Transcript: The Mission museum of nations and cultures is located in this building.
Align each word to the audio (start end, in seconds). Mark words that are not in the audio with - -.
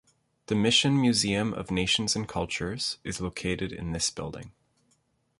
The 0.47 0.55
Mission 0.55 0.99
museum 0.99 1.53
of 1.53 1.69
nations 1.69 2.15
and 2.15 2.27
cultures 2.27 2.97
is 3.03 3.21
located 3.21 3.71
in 3.71 3.91
this 3.91 4.09
building. 4.09 4.51